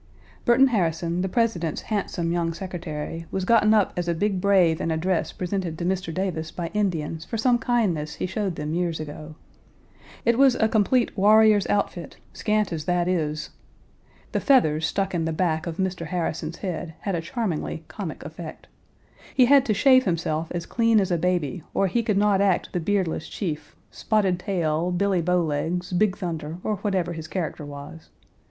Burton 0.45 0.69
Harrison, 0.69 1.21
the 1.21 1.29
President's 1.29 1.81
handsome 1.83 2.31
young 2.31 2.53
secretary, 2.53 3.27
was 3.29 3.45
gotten 3.45 3.71
up 3.71 3.93
as 3.95 4.07
a 4.07 4.15
big 4.15 4.41
brave 4.41 4.81
in 4.81 4.89
a 4.89 4.97
dress 4.97 5.31
presented 5.31 5.77
to 5.77 5.85
Mr. 5.85 6.11
Davis 6.11 6.49
by 6.49 6.71
Indians 6.73 7.23
for 7.23 7.37
some 7.37 7.59
kindness 7.59 8.15
he 8.15 8.25
showed 8.25 8.55
them 8.55 8.73
years 8.73 8.99
ago. 8.99 9.35
It 10.25 10.39
was 10.39 10.55
a 10.55 10.67
complete 10.67 11.15
warrior's 11.15 11.67
outfit, 11.67 12.17
scant 12.33 12.73
as 12.73 12.85
that 12.85 13.07
is. 13.07 13.51
The 14.31 14.39
feathers 14.39 14.87
stuck 14.87 15.13
in 15.13 15.25
the 15.25 15.31
back 15.31 15.67
of 15.67 15.77
Mr. 15.77 16.07
Harrison's 16.07 16.57
head 16.65 16.95
had 17.01 17.13
a 17.13 17.21
charmingly 17.21 17.83
comic 17.87 18.25
effect. 18.25 18.65
He 19.35 19.45
had 19.45 19.65
to 19.67 19.73
shave 19.75 20.05
himself 20.05 20.47
as 20.51 20.65
clean 20.65 20.99
as 20.99 21.11
a 21.11 21.17
baby 21.19 21.61
or 21.75 21.85
he 21.85 22.01
could 22.01 22.17
not 22.17 22.41
act 22.41 22.73
the 22.73 22.79
beardless 22.79 23.29
chief, 23.29 23.75
Spotted 23.91 24.39
Tail, 24.39 24.89
Billy 24.89 25.21
Bowlegs, 25.21 25.91
Big 25.93 26.17
Thunder, 26.17 26.57
or 26.63 26.77
whatever 26.77 27.13
his 27.13 27.27
character 27.27 27.67
was. 27.67 28.09